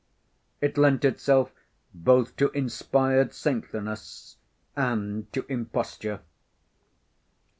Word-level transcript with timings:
It 0.61 0.79
lent 0.79 1.05
itself 1.05 1.51
both 1.93 2.35
to 2.37 2.49
inspired 2.57 3.35
saintliness 3.35 4.37
and 4.75 5.31
to 5.31 5.45
imposture. 5.47 6.21